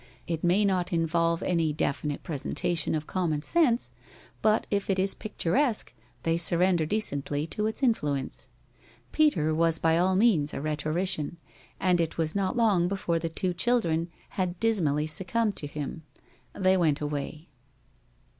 [0.25, 3.91] It may not involve any definite presentation of common sense,
[4.41, 5.93] but if it is picturesque
[6.23, 8.47] they surrender decently to its influence.
[9.11, 11.37] Peter was by all means a rhetorician,
[11.79, 16.01] and it was not long before the two children had dismally succumbed to him.
[16.53, 17.49] They went away.